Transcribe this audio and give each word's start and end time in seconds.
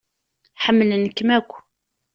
Ḥemmlen-kem 0.63 1.29
akk. 1.37 1.51